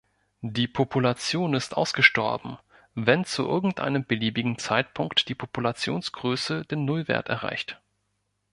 [0.41, 2.57] Die Population ist ausgestorben,
[2.95, 7.79] wenn zu irgendeinem beliebigen Zeitpunkt die Populationsgröße den Nullwert erreicht.